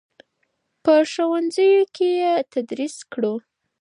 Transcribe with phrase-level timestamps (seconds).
[0.83, 3.33] په ښوونځیو کې یې تدریس کړو.